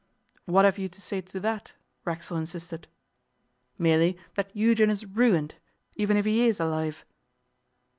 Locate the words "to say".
0.89-1.21